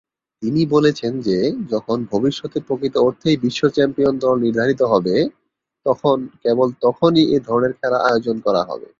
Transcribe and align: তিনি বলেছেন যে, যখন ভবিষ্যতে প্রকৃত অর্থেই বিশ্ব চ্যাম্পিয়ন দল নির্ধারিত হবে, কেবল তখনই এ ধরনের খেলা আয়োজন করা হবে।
তিনি 0.43 0.61
বলেছেন 0.65 1.13
যে, 1.21 1.37
যখন 1.69 1.97
ভবিষ্যতে 2.11 2.57
প্রকৃত 2.59 2.95
অর্থেই 2.97 3.37
বিশ্ব 3.37 3.61
চ্যাম্পিয়ন 3.67 4.15
দল 4.19 4.35
নির্ধারিত 4.39 4.81
হবে, 4.83 5.15
কেবল 6.43 6.67
তখনই 6.81 7.23
এ 7.35 7.37
ধরনের 7.47 7.73
খেলা 7.73 7.99
আয়োজন 8.01 8.37
করা 8.39 8.61
হবে। 8.63 8.87